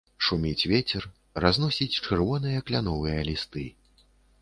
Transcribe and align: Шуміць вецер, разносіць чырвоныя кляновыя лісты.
Шуміць 0.27 0.67
вецер, 0.71 1.03
разносіць 1.45 1.89
чырвоныя 1.99 2.67
кляновыя 2.71 3.19
лісты. 3.33 3.73